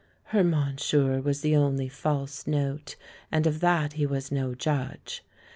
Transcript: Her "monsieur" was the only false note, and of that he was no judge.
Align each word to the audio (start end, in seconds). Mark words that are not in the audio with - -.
Her 0.33 0.43
"monsieur" 0.43 1.21
was 1.21 1.41
the 1.41 1.55
only 1.55 1.87
false 1.87 2.47
note, 2.47 2.95
and 3.31 3.45
of 3.45 3.59
that 3.59 3.93
he 3.93 4.07
was 4.07 4.31
no 4.31 4.55
judge. 4.55 5.23